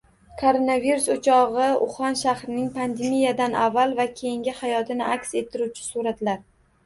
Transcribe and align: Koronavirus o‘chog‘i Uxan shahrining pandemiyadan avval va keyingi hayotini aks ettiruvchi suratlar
Koronavirus 0.41 1.03
o‘chog‘i 1.15 1.67
Uxan 1.87 2.15
shahrining 2.21 2.71
pandemiyadan 2.79 3.57
avval 3.65 3.93
va 4.01 4.07
keyingi 4.21 4.57
hayotini 4.63 5.07
aks 5.17 5.35
ettiruvchi 5.43 5.89
suratlar 5.91 6.43